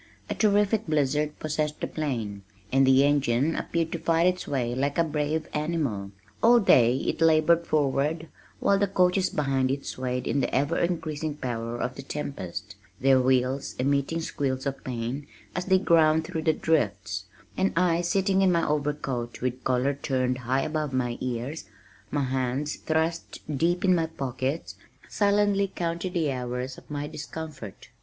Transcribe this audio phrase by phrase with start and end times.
[0.31, 4.97] A terrific blizzard possessed the plain, and the engine appeared to fight its way like
[4.97, 6.09] a brave animal.
[6.41, 8.27] All day it labored forward
[8.59, 13.21] while the coaches behind it swayed in the ever increasing power of the tempest, their
[13.21, 17.25] wheels emitting squeals of pain as they ground through the drifts,
[17.55, 21.65] and I sitting in my overcoat with collar turned high above my ears,
[22.09, 24.73] my hands thrust deep in my pockets,
[25.07, 27.89] sullenly counted the hours of my discomfort.